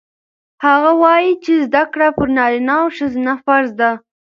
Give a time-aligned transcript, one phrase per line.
[0.65, 3.91] هغه وایي چې زده کړه پر نارینه او ښځینه فرض ده.